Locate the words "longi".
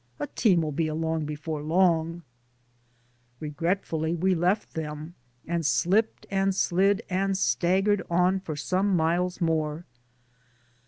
1.61-2.23